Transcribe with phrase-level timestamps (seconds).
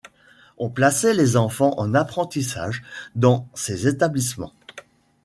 [0.57, 4.53] On plaçait les enfants en apprentissage dans ces établissements.